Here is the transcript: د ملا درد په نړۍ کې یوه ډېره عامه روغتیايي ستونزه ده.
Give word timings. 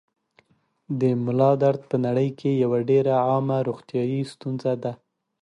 د 0.99 1.01
ملا 1.25 1.51
درد 1.63 1.81
په 1.89 1.95
نړۍ 2.05 2.29
کې 2.39 2.51
یوه 2.63 2.79
ډېره 2.89 3.13
عامه 3.29 3.57
روغتیايي 3.67 4.21
ستونزه 4.33 4.73
ده. 4.83 4.93